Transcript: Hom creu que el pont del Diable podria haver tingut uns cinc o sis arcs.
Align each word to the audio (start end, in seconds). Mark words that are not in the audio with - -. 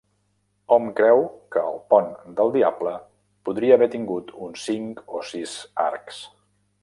Hom 0.75 0.85
creu 0.99 1.19
que 1.55 1.65
el 1.73 1.77
pont 1.93 2.09
del 2.39 2.49
Diable 2.55 2.95
podria 3.49 3.77
haver 3.79 3.89
tingut 3.97 4.33
uns 4.47 4.67
cinc 4.71 5.03
o 5.19 5.21
sis 5.33 5.57
arcs. 5.87 6.23